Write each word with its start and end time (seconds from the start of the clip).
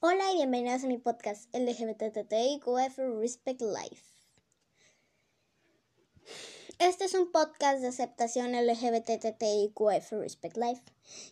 Hola 0.00 0.30
y 0.30 0.36
bienvenidos 0.36 0.84
a 0.84 0.86
mi 0.86 0.96
podcast 0.96 1.52
LGBTTIQF 1.52 2.98
Respect 3.18 3.62
Life. 3.62 4.04
Este 6.78 7.06
es 7.06 7.14
un 7.14 7.32
podcast 7.32 7.80
de 7.80 7.88
aceptación 7.88 8.52
LGBTTIQF 8.52 10.12
Respect 10.12 10.56
Life 10.56 10.82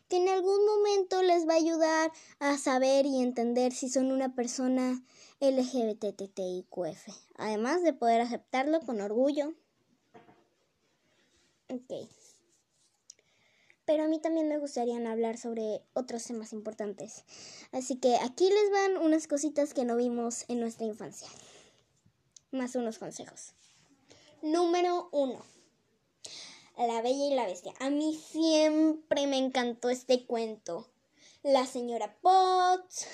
que 0.08 0.16
en 0.16 0.28
algún 0.28 0.66
momento 0.66 1.22
les 1.22 1.46
va 1.46 1.52
a 1.52 1.58
ayudar 1.58 2.10
a 2.40 2.58
saber 2.58 3.06
y 3.06 3.22
entender 3.22 3.72
si 3.72 3.88
son 3.88 4.10
una 4.10 4.34
persona 4.34 5.00
LGBTTIQF, 5.38 7.06
además 7.36 7.84
de 7.84 7.92
poder 7.92 8.20
aceptarlo 8.20 8.80
con 8.80 9.00
orgullo. 9.00 9.54
Ok 11.68 12.25
pero 13.86 14.02
a 14.04 14.08
mí 14.08 14.18
también 14.18 14.48
me 14.48 14.58
gustaría 14.58 14.96
hablar 15.10 15.38
sobre 15.38 15.80
otros 15.94 16.24
temas 16.24 16.52
importantes. 16.52 17.24
Así 17.72 17.96
que 17.96 18.16
aquí 18.16 18.50
les 18.50 18.70
van 18.70 18.96
unas 18.98 19.28
cositas 19.28 19.72
que 19.72 19.84
no 19.84 19.96
vimos 19.96 20.44
en 20.48 20.60
nuestra 20.60 20.86
infancia. 20.86 21.28
Más 22.50 22.74
unos 22.74 22.98
consejos. 22.98 23.52
Número 24.42 25.08
uno. 25.12 25.40
La 26.76 27.00
Bella 27.00 27.26
y 27.26 27.34
la 27.34 27.46
Bestia. 27.46 27.72
A 27.78 27.88
mí 27.88 28.14
siempre 28.14 29.26
me 29.26 29.38
encantó 29.38 29.88
este 29.88 30.26
cuento. 30.26 30.88
La 31.42 31.64
señora 31.64 32.18
Potts, 32.20 33.06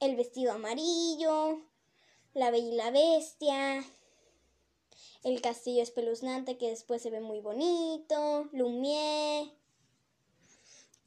el 0.00 0.16
vestido 0.16 0.52
amarillo, 0.52 1.60
la 2.32 2.50
Bella 2.50 2.68
y 2.68 2.76
la 2.76 2.90
Bestia, 2.90 3.84
el 5.22 5.40
castillo 5.42 5.82
espeluznante 5.82 6.56
que 6.56 6.70
después 6.70 7.02
se 7.02 7.10
ve 7.10 7.20
muy 7.20 7.40
bonito, 7.40 8.48
Lumière, 8.52 9.52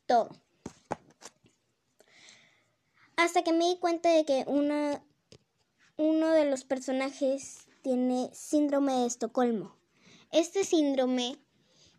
todo. 0.05 0.29
Hasta 3.17 3.43
que 3.43 3.53
me 3.53 3.65
di 3.65 3.77
cuenta 3.77 4.09
de 4.09 4.25
que 4.25 4.43
una, 4.47 5.03
uno 5.97 6.29
de 6.31 6.45
los 6.45 6.63
personajes 6.65 7.67
tiene 7.81 8.29
síndrome 8.34 8.93
de 8.93 9.05
Estocolmo. 9.05 9.75
Este 10.31 10.63
síndrome 10.63 11.37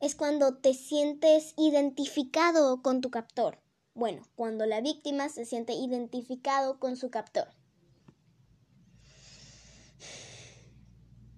es 0.00 0.14
cuando 0.14 0.56
te 0.56 0.74
sientes 0.74 1.54
identificado 1.56 2.82
con 2.82 3.00
tu 3.00 3.10
captor. 3.10 3.58
Bueno, 3.94 4.22
cuando 4.34 4.66
la 4.66 4.82
víctima 4.82 5.28
se 5.30 5.46
siente 5.46 5.72
identificado 5.72 6.78
con 6.78 6.96
su 6.96 7.10
captor. 7.10 7.48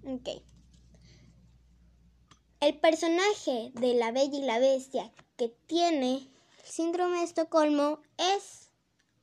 Ok. 0.05 0.29
El 2.61 2.79
personaje 2.81 3.71
de 3.75 3.95
la 3.95 4.11
Bella 4.11 4.39
y 4.39 4.43
la 4.43 4.59
Bestia 4.59 5.13
que 5.37 5.51
tiene 5.67 6.29
síndrome 6.69 7.19
de 7.19 7.25
Estocolmo 7.25 8.01
es 8.19 8.71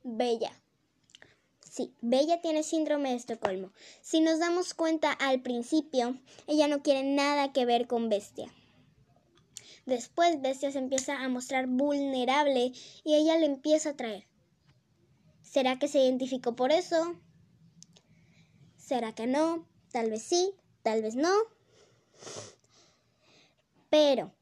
Bella. 0.02 0.52
Sí, 1.60 1.94
Bella 2.00 2.40
tiene 2.40 2.62
síndrome 2.62 3.10
de 3.10 3.16
Estocolmo. 3.16 3.72
Si 4.00 4.20
nos 4.20 4.38
damos 4.38 4.74
cuenta 4.74 5.12
al 5.12 5.42
principio, 5.42 6.18
ella 6.46 6.68
no 6.68 6.82
quiere 6.82 7.02
nada 7.02 7.52
que 7.52 7.64
ver 7.64 7.86
con 7.86 8.08
Bestia. 8.08 8.52
Después 9.84 10.40
Bestia 10.40 10.72
se 10.72 10.78
empieza 10.78 11.20
a 11.22 11.28
mostrar 11.28 11.66
vulnerable 11.66 12.72
y 13.04 13.14
ella 13.14 13.38
le 13.38 13.46
empieza 13.46 13.90
a 13.90 13.92
atraer. 13.92 14.26
¿Será 15.42 15.78
que 15.78 15.88
se 15.88 16.00
identificó 16.00 16.56
por 16.56 16.72
eso? 16.72 17.16
¿Será 18.76 19.14
que 19.14 19.26
no? 19.26 19.66
Tal 19.92 20.10
vez 20.10 20.22
sí, 20.22 20.52
tal 20.82 21.02
vez 21.02 21.14
no. 21.14 21.32
Pero 23.90 24.32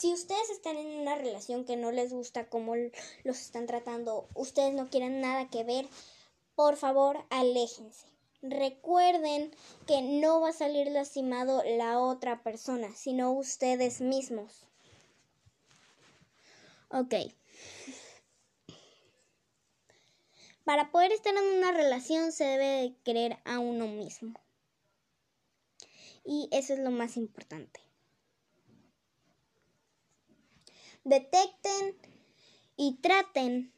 si 0.00 0.14
ustedes 0.14 0.48
están 0.48 0.78
en 0.78 0.86
una 0.98 1.14
relación 1.14 1.66
que 1.66 1.76
no 1.76 1.92
les 1.92 2.10
gusta 2.10 2.48
cómo 2.48 2.74
los 3.22 3.38
están 3.38 3.66
tratando, 3.66 4.30
ustedes 4.34 4.72
no 4.72 4.88
quieren 4.88 5.20
nada 5.20 5.50
que 5.50 5.62
ver, 5.62 5.86
por 6.54 6.78
favor, 6.78 7.22
aléjense. 7.28 8.06
Recuerden 8.40 9.54
que 9.86 10.00
no 10.00 10.40
va 10.40 10.48
a 10.48 10.52
salir 10.54 10.86
lastimado 10.90 11.62
la 11.64 11.98
otra 12.00 12.42
persona, 12.42 12.88
sino 12.96 13.32
ustedes 13.32 14.00
mismos. 14.00 14.64
Ok. 16.88 17.14
Para 20.64 20.90
poder 20.90 21.12
estar 21.12 21.36
en 21.36 21.58
una 21.58 21.72
relación 21.72 22.32
se 22.32 22.44
debe 22.44 22.64
de 22.64 22.94
querer 23.04 23.38
a 23.44 23.58
uno 23.58 23.86
mismo. 23.86 24.40
Y 26.24 26.48
eso 26.52 26.72
es 26.72 26.78
lo 26.78 26.90
más 26.90 27.18
importante. 27.18 27.89
Detecten 31.04 31.96
y 32.76 32.98
traten 33.00 33.72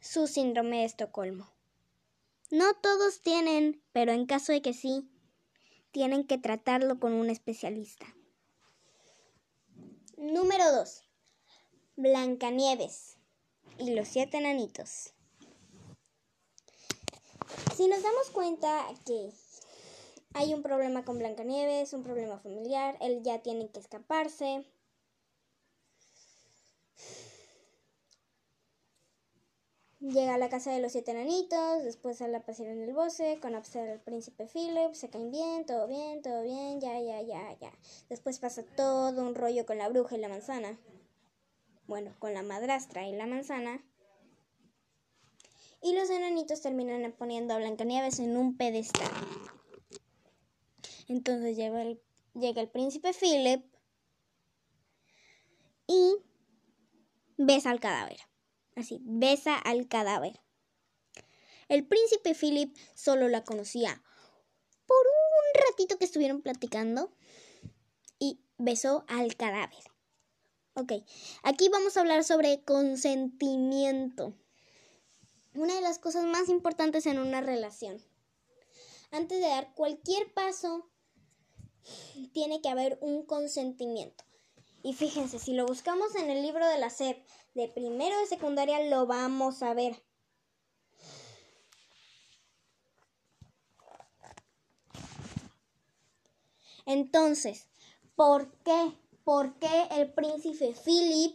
su 0.00 0.26
síndrome 0.26 0.78
de 0.78 0.84
Estocolmo. 0.84 1.50
No 2.50 2.74
todos 2.74 3.20
tienen, 3.20 3.82
pero 3.92 4.12
en 4.12 4.26
caso 4.26 4.52
de 4.52 4.62
que 4.62 4.74
sí, 4.74 5.10
tienen 5.90 6.26
que 6.26 6.38
tratarlo 6.38 7.00
con 7.00 7.12
un 7.12 7.30
especialista. 7.30 8.06
Número 10.16 10.70
2. 10.72 11.02
Blancanieves 11.96 13.16
y 13.78 13.94
los 13.94 14.08
siete 14.08 14.36
enanitos. 14.38 15.14
Si 17.76 17.88
nos 17.88 18.02
damos 18.02 18.30
cuenta 18.30 18.86
que 19.04 19.32
hay 20.34 20.52
un 20.52 20.62
problema 20.62 21.04
con 21.04 21.18
Blancanieves, 21.18 21.92
un 21.92 22.02
problema 22.02 22.38
familiar, 22.38 22.96
él 23.00 23.22
ya 23.22 23.38
tiene 23.38 23.70
que 23.70 23.80
escaparse. 23.80 24.66
Llega 30.00 30.34
a 30.34 30.38
la 30.38 30.50
casa 30.50 30.70
de 30.70 30.80
los 30.80 30.92
siete 30.92 31.12
enanitos, 31.12 31.82
después 31.82 32.18
sale 32.18 32.36
a 32.36 32.44
pasear 32.44 32.68
en 32.68 32.82
el 32.82 32.92
bosque, 32.92 33.38
conoce 33.40 33.80
al 33.80 34.00
príncipe 34.00 34.46
Philip, 34.46 34.92
se 34.92 35.08
caen 35.08 35.30
bien, 35.30 35.64
todo 35.64 35.86
bien, 35.86 36.20
todo 36.20 36.42
bien, 36.42 36.78
ya, 36.78 37.00
ya, 37.00 37.22
ya, 37.22 37.56
ya. 37.58 37.72
Después 38.10 38.38
pasa 38.38 38.64
todo 38.76 39.22
un 39.22 39.34
rollo 39.34 39.64
con 39.64 39.78
la 39.78 39.88
bruja 39.88 40.16
y 40.16 40.20
la 40.20 40.28
manzana. 40.28 40.78
Bueno, 41.86 42.14
con 42.18 42.34
la 42.34 42.42
madrastra 42.42 43.06
y 43.06 43.12
la 43.12 43.26
manzana. 43.26 43.82
Y 45.80 45.94
los 45.94 46.10
enanitos 46.10 46.60
terminan 46.60 47.10
poniendo 47.12 47.54
a 47.54 47.58
Blancanieves 47.58 48.18
en 48.18 48.36
un 48.36 48.58
pedestal. 48.58 49.10
Entonces 51.08 51.56
llega 51.56 51.82
el, 51.82 52.00
llega 52.34 52.60
el 52.60 52.68
príncipe 52.68 53.12
Philip 53.12 53.64
y 55.86 56.16
besa 57.36 57.70
al 57.70 57.80
cadáver. 57.80 58.18
Así, 58.76 59.00
besa 59.02 59.56
al 59.56 59.88
cadáver. 59.88 60.40
El 61.68 61.86
príncipe 61.86 62.34
Philip 62.34 62.76
solo 62.94 63.28
la 63.28 63.44
conocía 63.44 64.02
por 64.86 64.96
un 64.96 65.62
ratito 65.70 65.98
que 65.98 66.04
estuvieron 66.04 66.42
platicando 66.42 67.12
y 68.18 68.40
besó 68.58 69.04
al 69.08 69.36
cadáver. 69.36 69.82
Ok, 70.74 70.92
aquí 71.42 71.68
vamos 71.68 71.96
a 71.96 72.00
hablar 72.00 72.24
sobre 72.24 72.62
consentimiento. 72.64 74.34
Una 75.54 75.74
de 75.74 75.80
las 75.80 75.98
cosas 75.98 76.24
más 76.24 76.48
importantes 76.48 77.06
en 77.06 77.18
una 77.18 77.40
relación. 77.40 78.02
Antes 79.12 79.40
de 79.40 79.46
dar 79.46 79.72
cualquier 79.74 80.32
paso 80.32 80.90
tiene 82.32 82.60
que 82.60 82.68
haber 82.68 82.98
un 83.00 83.24
consentimiento. 83.24 84.24
Y 84.82 84.92
fíjense, 84.92 85.38
si 85.38 85.54
lo 85.54 85.66
buscamos 85.66 86.14
en 86.14 86.30
el 86.30 86.42
libro 86.42 86.66
de 86.68 86.78
la 86.78 86.90
SEP 86.90 87.26
de 87.54 87.68
primero 87.68 88.18
de 88.18 88.26
secundaria, 88.26 88.80
lo 88.80 89.06
vamos 89.06 89.62
a 89.62 89.72
ver. 89.72 90.02
Entonces, 96.86 97.66
¿por 98.14 98.52
qué? 98.62 98.92
¿Por 99.24 99.58
qué 99.58 99.88
el 99.92 100.12
príncipe 100.12 100.74
Philip 100.84 101.34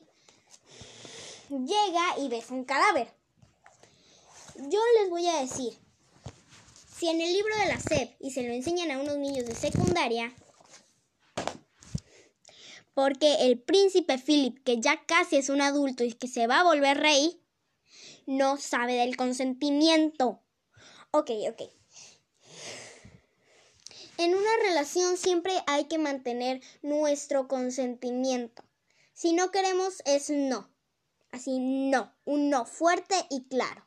llega 1.49 2.19
y 2.19 2.29
besa 2.29 2.53
un 2.53 2.65
cadáver? 2.65 3.11
Yo 4.55 4.79
les 4.99 5.09
voy 5.09 5.25
a 5.25 5.39
decir, 5.39 5.79
si 6.99 7.07
en 7.07 7.21
el 7.21 7.31
libro 7.31 7.55
de 7.57 7.67
la 7.67 7.79
SEP 7.79 8.15
y 8.19 8.31
se 8.31 8.43
lo 8.43 8.51
enseñan 8.51 8.91
a 8.91 8.99
unos 8.99 9.17
niños 9.17 9.45
de 9.45 9.55
secundaria, 9.55 10.33
porque 12.93 13.45
el 13.45 13.57
príncipe 13.57 14.17
Philip, 14.17 14.61
que 14.65 14.81
ya 14.81 15.05
casi 15.05 15.37
es 15.37 15.47
un 15.47 15.61
adulto 15.61 16.03
y 16.03 16.11
que 16.11 16.27
se 16.27 16.47
va 16.47 16.59
a 16.59 16.63
volver 16.63 16.97
rey, 16.97 17.41
no 18.25 18.57
sabe 18.57 18.95
del 18.95 19.15
consentimiento. 19.15 20.43
Ok, 21.11 21.31
ok. 21.49 21.61
En 24.17 24.35
una 24.35 24.51
relación 24.63 25.15
siempre 25.15 25.53
hay 25.67 25.85
que 25.85 25.97
mantener 25.97 26.59
nuestro 26.81 27.47
consentimiento. 27.47 28.65
Si 29.13 29.31
no 29.31 29.51
queremos 29.51 30.01
es 30.03 30.29
no. 30.29 30.69
Así 31.31 31.59
no, 31.59 32.13
un 32.25 32.49
no 32.49 32.65
fuerte 32.65 33.15
y 33.29 33.47
claro. 33.47 33.85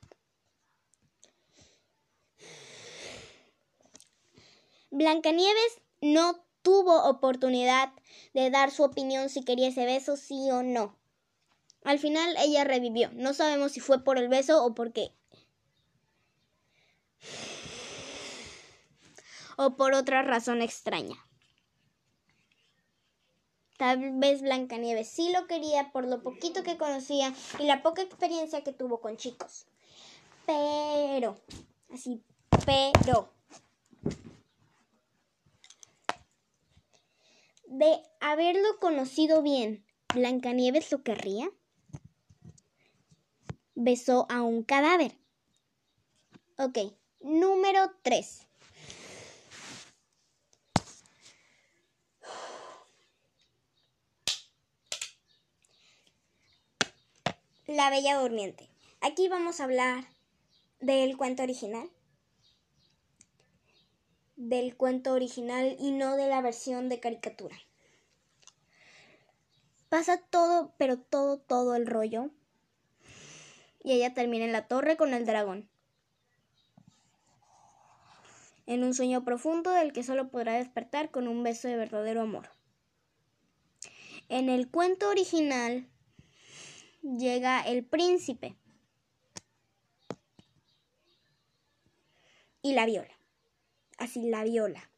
Blancanieves 4.93 5.81
no 6.03 6.44
tuvo 6.61 7.09
oportunidad 7.09 7.93
de 8.35 8.50
dar 8.50 8.71
su 8.71 8.85
opinión 8.85 9.31
si 9.31 9.43
quería 9.43 9.69
ese 9.69 9.87
beso, 9.87 10.19
sí 10.19 10.50
o 10.50 10.62
no. 10.62 10.99
Al 11.83 11.99
final 11.99 12.37
ella 12.39 12.65
revivió. 12.65 13.11
No 13.15 13.33
sabemos 13.33 13.73
si 13.73 13.81
fue 13.81 14.05
por 14.05 14.19
el 14.19 14.29
beso 14.29 14.62
o 14.62 14.75
por 14.75 14.93
qué. 14.93 15.11
O 19.56 19.77
por 19.77 19.94
otra 19.94 20.23
razón 20.23 20.61
extraña. 20.61 21.17
Tal 23.79 24.19
vez 24.19 24.43
Blancanieves 24.43 25.09
sí 25.09 25.33
lo 25.33 25.47
quería 25.47 25.91
por 25.91 26.06
lo 26.06 26.23
poquito 26.23 26.62
que 26.62 26.77
conocía 26.77 27.33
y 27.59 27.65
la 27.65 27.83
poca 27.83 28.03
experiencia 28.03 28.62
que 28.62 28.73
tuvo 28.73 29.00
con 29.00 29.17
chicos. 29.17 29.65
Pero, 30.44 31.37
así, 31.91 32.23
pero. 32.67 33.31
De 37.73 38.03
haberlo 38.21 38.79
conocido 38.81 39.41
bien, 39.41 39.87
¿Blancanieves 40.13 40.93
lo 40.93 41.03
querría? 41.03 41.51
Besó 43.75 44.27
a 44.29 44.43
un 44.43 44.63
cadáver. 44.63 45.17
Ok, 46.59 46.77
número 47.21 47.91
3. 48.03 48.47
La 57.69 57.89
Bella 57.89 58.19
Durmiente. 58.21 58.69
Aquí 59.01 59.29
vamos 59.29 59.61
a 59.61 59.65
hablar 59.65 60.05
del 60.81 61.17
cuento 61.17 61.43
original. 61.43 61.89
Del 64.44 64.77
cuento 64.77 65.12
original 65.12 65.77
y 65.79 65.93
no 65.93 66.17
de 66.17 66.27
la 66.27 66.41
versión 66.41 66.89
de 66.89 66.99
caricatura. 66.99 67.56
Pasa 69.89 70.19
todo, 70.19 70.75
pero 70.79 70.99
todo, 70.99 71.39
todo 71.39 71.77
el 71.77 71.87
rollo. 71.87 72.31
Y 73.85 73.93
ella 73.93 74.15
termina 74.15 74.44
en 74.44 74.50
la 74.50 74.67
torre 74.67 74.97
con 74.97 75.15
el 75.15 75.27
dragón. 75.27 75.69
En 78.67 78.83
un 78.83 78.94
sueño 78.94 79.25
profundo 79.25 79.71
del 79.71 79.93
que 79.93 80.03
solo 80.03 80.29
podrá 80.29 80.55
despertar 80.55 81.12
con 81.12 81.29
un 81.29 81.44
beso 81.44 81.69
de 81.69 81.77
verdadero 81.77 82.23
amor. 82.23 82.50
En 84.29 84.49
el 84.49 84.69
cuento 84.69 85.09
original, 85.09 85.87
llega 87.00 87.61
el 87.61 87.85
príncipe 87.85 88.56
y 92.61 92.73
la 92.73 92.87
viola. 92.87 93.22
Así 94.03 94.29
la 94.29 94.43
viola. 94.43 94.91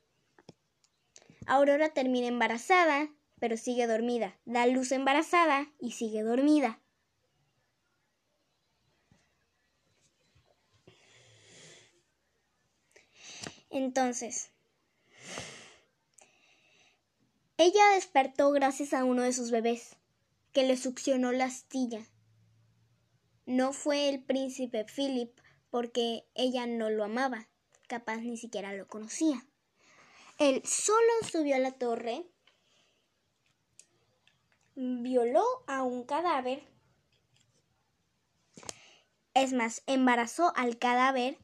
Aurora 1.44 1.90
termina 1.90 2.26
embarazada, 2.26 3.10
pero 3.38 3.58
sigue 3.58 3.86
dormida. 3.86 4.34
Da 4.46 4.66
luz 4.66 4.92
embarazada 4.92 5.70
y 5.78 5.92
sigue 5.92 6.22
dormida. 6.22 6.80
Entonces, 13.68 14.52
ella 17.58 17.82
despertó 17.94 18.52
gracias 18.52 18.94
a 18.94 19.04
uno 19.04 19.20
de 19.20 19.34
sus 19.34 19.50
bebés 19.50 19.96
que 20.54 20.62
le 20.62 20.78
succionó 20.78 21.30
la 21.30 21.44
astilla. 21.44 22.06
No 23.44 23.74
fue 23.74 24.08
el 24.08 24.24
príncipe 24.24 24.86
Philip 24.86 25.38
porque 25.68 26.24
ella 26.34 26.66
no 26.66 26.88
lo 26.88 27.04
amaba, 27.04 27.50
capaz 27.86 28.18
ni 28.18 28.36
siquiera 28.36 28.72
lo 28.72 28.86
conocía. 28.86 29.44
Él 30.38 30.62
solo 30.64 31.12
subió 31.30 31.56
a 31.56 31.60
la 31.60 31.72
torre, 31.72 32.26
violó 34.74 35.44
a 35.66 35.82
un 35.82 36.04
cadáver, 36.04 36.66
es 39.34 39.52
más, 39.52 39.82
embarazó 39.86 40.52
al 40.56 40.78
cadáver 40.78 41.38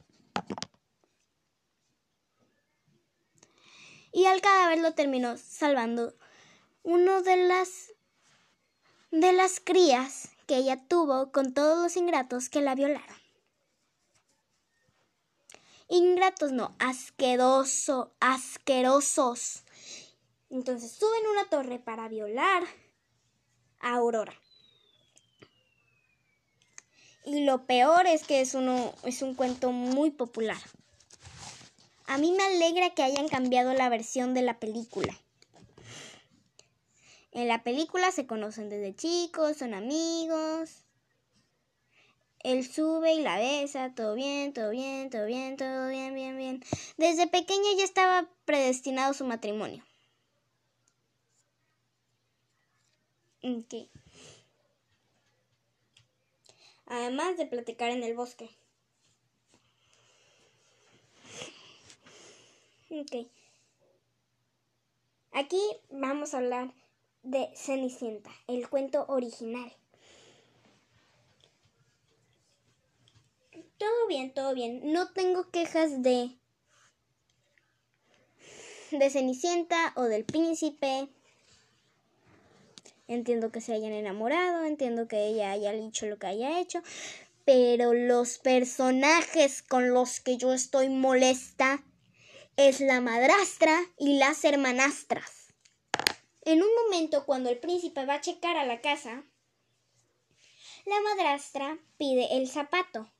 y 4.11 4.25
al 4.25 4.41
cadáver 4.41 4.79
lo 4.79 4.93
terminó 4.93 5.37
salvando 5.37 6.15
uno 6.83 7.21
de 7.21 7.37
las 7.47 7.93
de 9.11 9.33
las 9.33 9.59
crías 9.59 10.29
que 10.47 10.55
ella 10.55 10.87
tuvo 10.87 11.31
con 11.31 11.53
todos 11.53 11.83
los 11.83 11.97
ingratos 11.97 12.49
que 12.49 12.61
la 12.61 12.75
violaron. 12.75 13.20
Ingratos 15.93 16.53
no, 16.53 16.73
asqueroso, 16.79 18.13
asquerosos. 18.21 19.63
Entonces 20.49 20.89
suben 20.93 21.27
una 21.29 21.49
torre 21.49 21.79
para 21.79 22.07
violar 22.07 22.63
a 23.81 23.95
Aurora. 23.95 24.33
Y 27.25 27.43
lo 27.43 27.65
peor 27.65 28.07
es 28.07 28.23
que 28.23 28.39
es, 28.39 28.53
uno, 28.53 28.93
es 29.03 29.21
un 29.21 29.35
cuento 29.35 29.73
muy 29.73 30.11
popular. 30.11 30.61
A 32.07 32.17
mí 32.17 32.31
me 32.31 32.43
alegra 32.43 32.91
que 32.91 33.03
hayan 33.03 33.27
cambiado 33.27 33.73
la 33.73 33.89
versión 33.89 34.33
de 34.33 34.43
la 34.43 34.61
película. 34.61 35.13
En 37.33 37.49
la 37.49 37.63
película 37.63 38.11
se 38.11 38.25
conocen 38.25 38.69
desde 38.69 38.95
chicos, 38.95 39.57
son 39.57 39.73
amigos. 39.73 40.85
Él 42.43 42.67
sube 42.67 43.13
y 43.13 43.21
la 43.21 43.37
besa, 43.37 43.93
todo 43.93 44.15
bien, 44.15 44.53
todo 44.53 44.71
bien, 44.71 45.09
todo 45.09 45.25
bien, 45.25 45.57
todo 45.57 45.89
bien, 45.89 46.15
bien, 46.15 46.37
bien. 46.37 46.63
Desde 46.97 47.27
pequeña 47.27 47.73
ya 47.77 47.83
estaba 47.83 48.29
predestinado 48.45 49.13
su 49.13 49.25
matrimonio. 49.25 49.83
Ok. 53.43 53.89
Además 56.85 57.37
de 57.37 57.45
platicar 57.45 57.91
en 57.91 58.03
el 58.03 58.15
bosque. 58.15 58.49
Ok. 62.89 63.27
Aquí 65.31 65.61
vamos 65.89 66.33
a 66.33 66.39
hablar 66.39 66.73
de 67.23 67.49
Cenicienta, 67.55 68.29
el 68.47 68.67
cuento 68.67 69.05
original. 69.07 69.73
Todo 73.81 74.05
bien, 74.07 74.31
todo 74.31 74.53
bien. 74.53 74.93
No 74.93 75.11
tengo 75.11 75.49
quejas 75.49 76.03
de 76.03 76.37
de 78.91 79.09
Cenicienta 79.09 79.91
o 79.95 80.03
del 80.03 80.23
príncipe. 80.23 81.07
Entiendo 83.07 83.51
que 83.51 83.59
se 83.59 83.73
hayan 83.73 83.93
enamorado, 83.93 84.65
entiendo 84.65 85.07
que 85.07 85.25
ella 85.25 85.49
haya 85.49 85.71
dicho 85.71 86.05
lo 86.05 86.19
que 86.19 86.27
haya 86.27 86.59
hecho, 86.59 86.83
pero 87.43 87.95
los 87.95 88.37
personajes 88.37 89.63
con 89.63 89.89
los 89.89 90.19
que 90.19 90.37
yo 90.37 90.53
estoy 90.53 90.89
molesta 90.89 91.83
es 92.57 92.81
la 92.81 93.01
madrastra 93.01 93.81
y 93.97 94.19
las 94.19 94.45
hermanastras. 94.45 95.55
En 96.43 96.61
un 96.61 96.69
momento, 96.83 97.25
cuando 97.25 97.49
el 97.49 97.57
príncipe 97.57 98.05
va 98.05 98.13
a 98.15 98.21
checar 98.21 98.57
a 98.57 98.65
la 98.67 98.79
casa, 98.79 99.23
la 100.85 101.01
madrastra 101.01 101.79
pide 101.97 102.37
el 102.37 102.47
zapato 102.47 103.11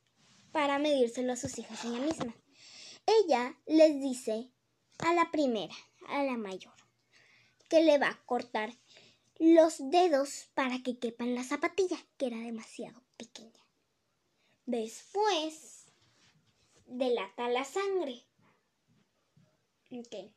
para 0.52 0.78
medírselo 0.78 1.32
a 1.32 1.36
sus 1.36 1.58
hijas 1.58 1.84
ella 1.84 2.00
misma. 2.00 2.36
Ella 3.06 3.58
les 3.66 4.00
dice 4.00 4.50
a 4.98 5.12
la 5.14 5.30
primera, 5.30 5.74
a 6.08 6.22
la 6.22 6.36
mayor, 6.36 6.74
que 7.68 7.82
le 7.82 7.98
va 7.98 8.10
a 8.10 8.24
cortar 8.24 8.72
los 9.38 9.78
dedos 9.90 10.50
para 10.54 10.82
que 10.82 10.98
quepa 10.98 11.24
en 11.24 11.34
la 11.34 11.42
zapatilla, 11.42 11.96
que 12.16 12.26
era 12.26 12.38
demasiado 12.38 13.02
pequeña. 13.16 13.66
Después, 14.66 15.86
delata 16.86 17.48
la 17.48 17.64
sangre. 17.64 18.24
Okay. 19.90 20.32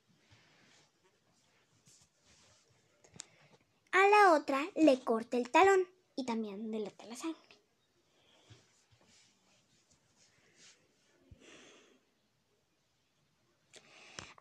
a 3.95 4.09
la 4.09 4.33
otra 4.33 4.61
le 4.75 4.99
corta 4.99 5.37
el 5.37 5.49
talón 5.49 5.87
y 6.17 6.25
también 6.25 6.69
delata 6.69 7.05
la 7.05 7.15
sangre. 7.15 7.44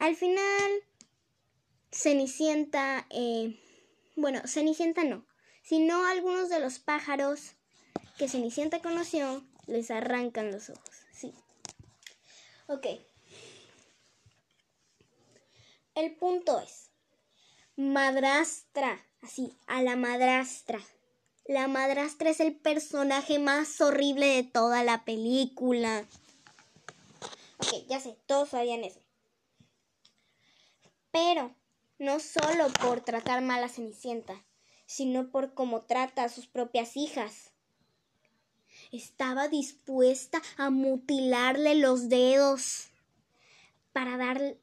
Al 0.04 0.16
final, 0.16 0.70
Cenicienta, 1.90 3.06
eh, 3.08 3.58
bueno, 4.16 4.42
Cenicienta 4.46 5.02
no, 5.02 5.26
sino 5.62 6.04
algunos 6.04 6.50
de 6.50 6.60
los 6.60 6.78
pájaros 6.78 7.52
que 8.18 8.28
Cenicienta 8.28 8.82
conoció 8.82 9.42
les 9.66 9.90
arrancan 9.90 10.52
los 10.52 10.68
ojos, 10.68 10.94
sí. 11.10 11.32
Ok. 12.66 12.86
El 15.94 16.14
punto 16.16 16.60
es, 16.60 16.90
madrastra, 17.74 19.02
así, 19.22 19.56
a 19.66 19.82
la 19.82 19.96
madrastra. 19.96 20.82
La 21.46 21.66
madrastra 21.66 22.28
es 22.28 22.40
el 22.40 22.54
personaje 22.54 23.38
más 23.38 23.80
horrible 23.80 24.26
de 24.26 24.42
toda 24.42 24.84
la 24.84 25.06
película. 25.06 26.06
Ok, 27.56 27.86
ya 27.88 28.00
sé, 28.00 28.18
todos 28.26 28.50
sabían 28.50 28.84
eso. 28.84 29.03
Pero 31.14 31.54
no 32.00 32.18
solo 32.18 32.66
por 32.80 33.02
tratar 33.02 33.40
mal 33.40 33.62
a 33.62 33.68
Cenicienta, 33.68 34.44
sino 34.84 35.30
por 35.30 35.54
cómo 35.54 35.82
trata 35.82 36.24
a 36.24 36.28
sus 36.28 36.48
propias 36.48 36.96
hijas. 36.96 37.52
Estaba 38.90 39.46
dispuesta 39.46 40.42
a 40.56 40.70
mutilarle 40.70 41.76
los 41.76 42.08
dedos 42.08 42.88
para 43.92 44.16
dar 44.16 44.56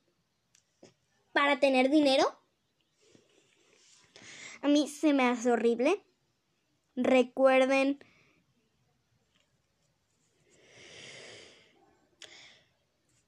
para 1.32 1.62
tener 1.62 1.90
dinero. 1.90 2.38
A 4.62 4.68
mí 4.68 4.90
se 4.90 5.14
me 5.14 5.30
hace 5.30 5.52
horrible. 5.54 6.04
Recuerden 6.98 8.04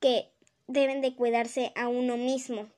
que 0.02 0.34
deben 0.68 1.00
de 1.00 1.16
cuidarse 1.16 1.72
a 1.78 1.88
uno 1.88 2.18
mismo. 2.18 2.73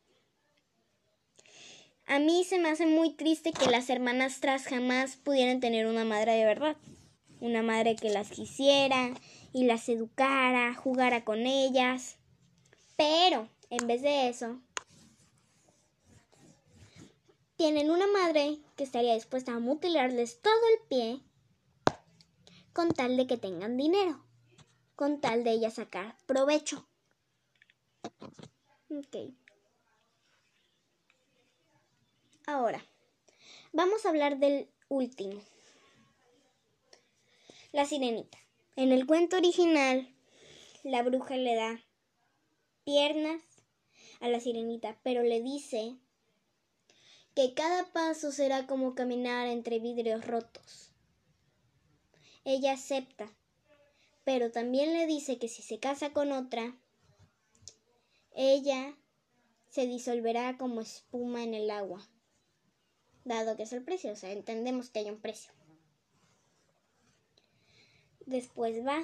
A 2.08 2.20
mí 2.20 2.44
se 2.44 2.60
me 2.60 2.70
hace 2.70 2.86
muy 2.86 3.14
triste 3.14 3.52
que 3.52 3.70
las 3.70 3.90
hermanastras 3.90 4.68
jamás 4.68 5.16
pudieran 5.16 5.60
tener 5.60 5.88
una 5.88 6.06
madre 6.06 6.34
de 6.34 6.46
verdad. 6.46 6.78
Una 7.40 7.64
madre 7.64 7.96
que 7.96 8.10
las 8.10 8.30
quisiera 8.30 9.12
y 9.54 9.64
las 9.64 9.90
educara, 9.90 10.76
jugara 10.76 11.26
con 11.26 11.48
ellas. 11.48 12.18
Pero, 12.96 13.50
en 13.72 13.88
vez 13.88 14.04
de 14.04 14.30
eso, 14.30 14.62
tienen 17.56 17.90
una 17.90 18.08
madre 18.08 18.60
que 18.76 18.84
estaría 18.84 19.16
dispuesta 19.16 19.54
a 19.54 19.60
mutilarles 19.60 20.42
todo 20.42 20.54
el 20.74 20.88
pie 20.88 21.22
con 22.72 22.92
tal 22.92 23.18
de 23.18 23.26
que 23.26 23.38
tengan 23.38 23.78
dinero, 23.78 24.24
con 24.96 25.22
tal 25.22 25.44
de 25.44 25.52
ella 25.52 25.72
sacar 25.72 26.18
provecho. 26.28 26.88
Ok. 28.90 29.34
Ahora, 32.48 32.86
vamos 33.74 34.06
a 34.06 34.10
hablar 34.10 34.38
del 34.38 34.70
último. 34.88 35.42
La 37.72 37.86
sirenita. 37.86 38.38
En 38.76 38.92
el 38.92 39.08
cuento 39.08 39.38
original, 39.38 40.14
la 40.84 41.02
bruja 41.02 41.38
le 41.38 41.56
da 41.56 41.84
piernas 42.84 43.42
a 44.20 44.30
la 44.30 44.40
sirenita, 44.40 45.00
pero 45.02 45.24
le 45.24 45.42
dice 45.42 45.96
que 47.34 47.56
cada 47.56 47.92
paso 47.92 48.32
será 48.32 48.68
como 48.68 48.94
caminar 48.94 49.48
entre 49.48 49.80
vidrios 49.80 50.24
rotos. 50.28 50.92
Ella 52.44 52.74
acepta, 52.74 53.36
pero 54.24 54.52
también 54.52 54.94
le 54.94 55.08
dice 55.08 55.40
que 55.40 55.48
si 55.48 55.64
se 55.64 55.80
casa 55.80 56.14
con 56.14 56.32
otra, 56.32 56.78
ella 58.36 58.96
se 59.72 59.88
disolverá 59.88 60.58
como 60.60 60.82
espuma 60.82 61.42
en 61.42 61.56
el 61.56 61.72
agua 61.72 62.08
dado 63.26 63.58
que 63.58 63.64
es 63.64 63.74
el 63.74 63.84
precio, 63.84 64.14
o 64.14 64.16
sea, 64.16 64.32
entendemos 64.32 64.90
que 64.90 65.00
hay 65.00 65.10
un 65.10 65.20
precio. 65.20 65.52
Después 68.26 68.86
va. 68.86 69.04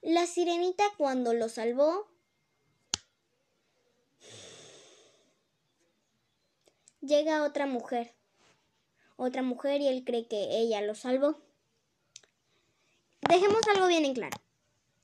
La 0.00 0.26
sirenita 0.26 0.84
cuando 0.96 1.34
lo 1.34 1.48
salvó 1.48 2.06
llega 7.00 7.44
otra 7.44 7.66
mujer. 7.66 8.14
Otra 9.16 9.42
mujer 9.42 9.80
y 9.80 9.88
él 9.88 10.04
cree 10.04 10.28
que 10.28 10.58
ella 10.58 10.80
lo 10.82 10.94
salvó. 10.94 11.42
Dejemos 13.28 13.60
algo 13.74 13.88
bien 13.88 14.04
en 14.04 14.14
claro. 14.14 14.38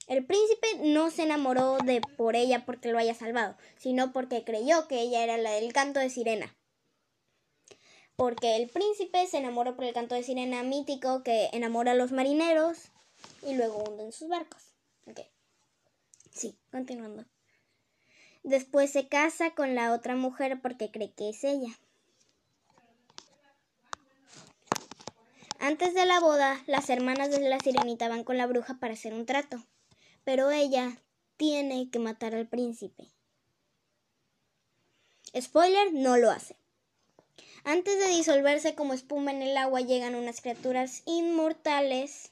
El 0.07 0.27
príncipe 0.27 0.67
no 0.83 1.11
se 1.11 1.23
enamoró 1.23 1.79
de 1.79 2.03
por 2.19 2.37
ella 2.37 2.67
porque 2.67 2.93
lo 2.93 2.99
haya 2.99 3.15
salvado, 3.15 3.57
sino 3.79 4.13
porque 4.13 4.45
creyó 4.45 4.87
que 4.87 5.01
ella 5.01 5.25
era 5.25 5.39
la 5.39 5.53
del 5.53 5.73
canto 5.73 5.99
de 5.99 6.11
sirena. 6.11 6.55
Porque 8.15 8.57
el 8.57 8.69
príncipe 8.69 9.27
se 9.27 9.39
enamoró 9.39 9.77
por 9.77 9.85
el 9.85 9.95
canto 9.95 10.15
de 10.15 10.23
sirena 10.23 10.63
mítico 10.63 11.23
que 11.23 11.49
enamora 11.53 11.93
a 11.93 11.95
los 11.95 12.13
marineros 12.13 12.93
y 13.43 13.55
luego 13.55 13.83
hunden 13.83 14.13
sus 14.13 14.29
barcos. 14.29 14.75
Ok. 15.07 15.21
Sí, 16.31 16.59
continuando. 16.71 17.25
Después 18.43 18.91
se 18.91 19.09
casa 19.09 19.55
con 19.55 19.75
la 19.75 19.95
otra 19.95 20.17
mujer 20.17 20.61
porque 20.61 20.91
cree 20.91 21.15
que 21.15 21.31
es 21.31 21.43
ella. 21.45 21.79
Antes 25.61 25.95
de 25.95 26.05
la 26.05 26.21
boda, 26.21 26.63
las 26.67 26.91
hermanas 26.91 27.31
de 27.31 27.41
la 27.49 27.59
sirenita 27.59 28.09
van 28.09 28.23
con 28.23 28.37
la 28.37 28.47
bruja 28.47 28.75
para 28.79 28.93
hacer 28.93 29.15
un 29.15 29.25
trato 29.25 29.65
pero 30.25 30.51
ella 30.51 31.01
tiene 31.37 31.91
que 31.91 31.99
matar 31.99 32.35
al 32.35 32.49
príncipe. 32.49 33.11
Spoiler, 35.39 35.93
no 35.93 36.17
lo 36.17 36.31
hace. 36.31 36.57
Antes 37.65 37.99
de 37.99 38.09
disolverse 38.09 38.75
como 38.75 38.93
espuma 38.93 39.31
en 39.31 39.43
el 39.43 39.57
agua 39.57 39.81
llegan 39.81 40.15
unas 40.15 40.41
criaturas 40.41 41.03
inmortales 41.07 42.31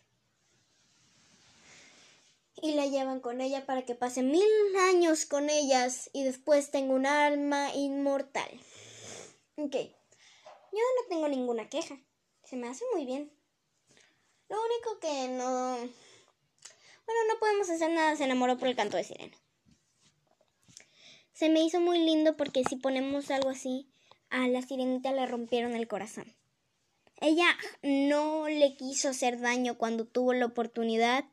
y 2.60 2.74
la 2.74 2.86
llevan 2.86 3.20
con 3.20 3.40
ella 3.40 3.66
para 3.66 3.82
que 3.82 3.94
pase 3.94 4.22
mil 4.22 4.42
años 4.90 5.24
con 5.24 5.50
ellas 5.50 6.10
y 6.12 6.22
después 6.22 6.70
tenga 6.70 6.94
un 6.94 7.06
alma 7.06 7.74
inmortal. 7.74 8.50
Ok, 9.56 9.74
yo 9.74 10.78
no 10.78 11.08
tengo 11.08 11.28
ninguna 11.28 11.68
queja, 11.68 11.98
se 12.44 12.56
me 12.56 12.68
hace 12.68 12.84
muy 12.94 13.04
bien. 13.04 13.32
Lo 14.48 14.56
único 14.62 15.00
que 15.00 15.28
no 15.28 15.76
bueno, 17.06 17.20
no 17.28 17.38
podemos 17.38 17.68
hacer 17.70 17.90
nada, 17.90 18.16
se 18.16 18.24
enamoró 18.24 18.58
por 18.58 18.68
el 18.68 18.76
canto 18.76 18.96
de 18.96 19.04
sirena. 19.04 19.36
Se 21.32 21.48
me 21.48 21.62
hizo 21.62 21.80
muy 21.80 21.98
lindo 21.98 22.36
porque 22.36 22.62
si 22.64 22.76
ponemos 22.76 23.30
algo 23.30 23.50
así, 23.50 23.90
a 24.30 24.48
la 24.48 24.62
sirenita 24.62 25.12
le 25.12 25.26
rompieron 25.26 25.74
el 25.74 25.88
corazón. 25.88 26.34
Ella 27.20 27.46
no 27.82 28.48
le 28.48 28.76
quiso 28.76 29.10
hacer 29.10 29.40
daño 29.40 29.78
cuando 29.78 30.06
tuvo 30.06 30.32
la 30.32 30.46
oportunidad 30.46 31.24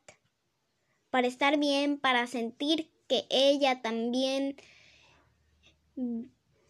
para 1.09 1.27
estar 1.27 1.57
bien, 1.57 1.99
para 1.99 2.27
sentir 2.27 2.91
que 3.07 3.25
ella 3.29 3.81
también 3.81 4.55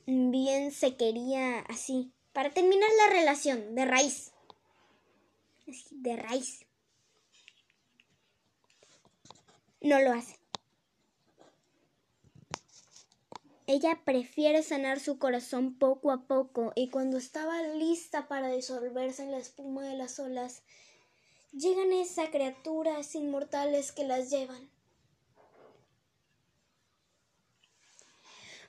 bien 0.06 0.72
se 0.72 0.96
quería 0.96 1.60
así, 1.60 2.14
para 2.34 2.50
terminar 2.52 2.90
la 2.98 3.14
relación 3.14 3.76
de 3.76 3.86
raíz. 3.86 4.32
De 5.92 6.16
raíz. 6.16 6.66
No 9.82 10.00
lo 10.02 10.12
hace. 10.12 10.40
Ella 13.68 14.02
prefiere 14.04 14.64
sanar 14.64 15.00
su 15.00 15.20
corazón 15.20 15.78
poco 15.78 16.12
a 16.12 16.24
poco 16.24 16.72
y 16.76 16.90
cuando 16.90 17.18
estaba 17.18 17.62
lista 17.62 18.28
para 18.28 18.50
disolverse 18.50 19.22
en 19.22 19.32
la 19.32 19.38
espuma 19.38 19.84
de 19.84 19.96
las 19.96 20.20
olas, 20.20 20.64
llegan 21.52 21.94
esas 21.94 22.30
criaturas 22.30 23.14
inmortales 23.14 23.92
que 23.92 24.06
las 24.06 24.32
llevan. 24.32 24.72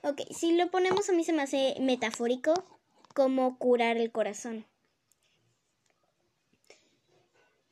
Ok, 0.03 0.21
si 0.31 0.55
lo 0.55 0.69
ponemos 0.69 1.09
a 1.09 1.13
mí 1.13 1.23
se 1.23 1.33
me 1.33 1.41
hace 1.41 1.75
metafórico 1.79 2.53
como 3.15 3.57
curar 3.57 3.97
el 3.97 4.11
corazón. 4.11 4.65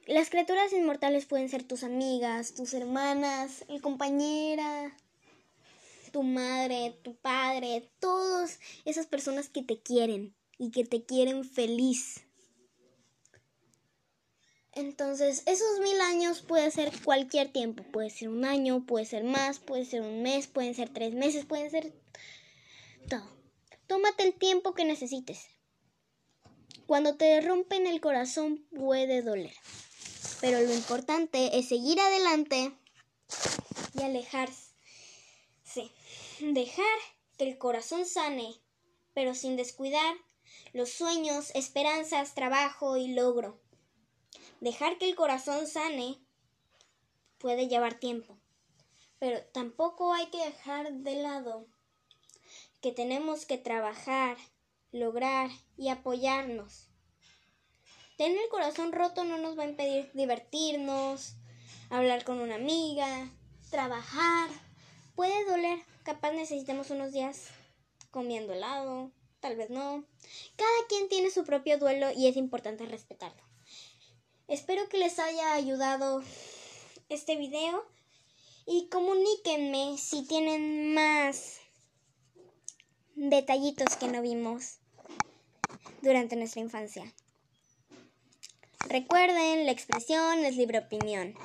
Las 0.09 0.31
criaturas 0.31 0.73
inmortales 0.73 1.27
pueden 1.27 1.49
ser 1.49 1.61
tus 1.61 1.83
amigas, 1.83 2.55
tus 2.55 2.73
hermanas, 2.73 3.63
el 3.67 3.79
compañera, 3.79 4.97
tu 6.11 6.23
madre, 6.23 6.97
tu 7.03 7.13
padre, 7.13 7.91
todas 7.99 8.59
esas 8.85 9.05
personas 9.05 9.49
que 9.49 9.61
te 9.61 9.79
quieren 9.79 10.33
y 10.57 10.71
que 10.71 10.83
te 10.83 11.03
quieren 11.03 11.43
feliz. 11.43 12.23
Entonces, 14.71 15.43
esos 15.45 15.79
mil 15.81 16.01
años 16.01 16.41
puede 16.41 16.71
ser 16.71 16.91
cualquier 17.03 17.51
tiempo, 17.51 17.83
puede 17.83 18.09
ser 18.09 18.29
un 18.29 18.45
año, 18.45 18.87
puede 18.87 19.05
ser 19.05 19.23
más, 19.23 19.59
puede 19.59 19.85
ser 19.85 20.01
un 20.01 20.23
mes, 20.23 20.47
pueden 20.47 20.73
ser 20.73 20.89
tres 20.89 21.13
meses, 21.13 21.45
pueden 21.45 21.69
ser 21.69 21.93
todo. 23.07 23.29
Tómate 23.85 24.23
el 24.23 24.33
tiempo 24.33 24.73
que 24.73 24.85
necesites. 24.85 25.45
Cuando 26.87 27.15
te 27.15 27.39
rompen 27.41 27.85
el 27.85 28.01
corazón 28.01 28.65
puede 28.71 29.21
doler. 29.21 29.53
Pero 30.41 30.59
lo 30.61 30.73
importante 30.73 31.57
es 31.57 31.67
seguir 31.67 31.99
adelante 31.99 32.73
y 33.93 34.03
alejarse. 34.03 34.69
Dejar 36.39 36.85
que 37.37 37.49
el 37.49 37.57
corazón 37.57 38.05
sane, 38.05 38.55
pero 39.13 39.35
sin 39.35 39.57
descuidar 39.57 40.15
los 40.73 40.89
sueños, 40.89 41.51
esperanzas, 41.53 42.33
trabajo 42.33 42.97
y 42.97 43.09
logro. 43.09 43.59
Dejar 44.61 44.97
que 44.97 45.09
el 45.09 45.15
corazón 45.15 45.67
sane 45.67 46.19
puede 47.37 47.67
llevar 47.67 47.99
tiempo, 47.99 48.37
pero 49.19 49.41
tampoco 49.53 50.13
hay 50.13 50.27
que 50.27 50.43
dejar 50.45 50.91
de 50.93 51.15
lado 51.15 51.67
que 52.81 52.91
tenemos 52.91 53.45
que 53.45 53.57
trabajar, 53.57 54.37
lograr 54.91 55.49
y 55.77 55.89
apoyarnos 55.89 56.88
Tener 58.19 58.37
el 58.37 58.49
corazón 58.49 58.91
roto 58.91 59.23
no 59.23 59.37
nos 59.37 59.57
va 59.57 59.63
a 59.63 59.69
impedir 59.69 60.11
divertirnos, 60.13 61.35
hablar 61.89 62.25
con 62.25 62.41
una 62.41 62.55
amiga, 62.55 63.31
trabajar, 63.69 64.49
puede 65.15 65.45
doler. 65.45 65.79
Capaz 66.03 66.33
necesitemos 66.33 66.89
unos 66.89 67.13
días 67.13 67.45
comiendo 68.11 68.51
helado, 68.51 69.13
tal 69.39 69.55
vez 69.55 69.69
no. 69.69 70.03
Cada 70.57 70.87
quien 70.89 71.07
tiene 71.07 71.31
su 71.31 71.45
propio 71.45 71.77
duelo 71.77 72.11
y 72.11 72.27
es 72.27 72.35
importante 72.35 72.85
respetarlo. 72.85 73.41
Espero 74.49 74.89
que 74.89 74.97
les 74.97 75.17
haya 75.17 75.53
ayudado 75.53 76.21
este 77.07 77.37
video 77.37 77.85
y 78.65 78.89
comuníquenme 78.89 79.97
si 79.97 80.27
tienen 80.27 80.93
más 80.93 81.61
detallitos 83.15 83.95
que 83.95 84.09
no 84.09 84.21
vimos 84.21 84.79
durante 86.01 86.35
nuestra 86.35 86.59
infancia. 86.59 87.13
Recuerden, 88.89 89.67
la 89.67 89.71
expresión 89.71 90.39
es 90.39 90.57
libre 90.57 90.79
opinión. 90.79 91.35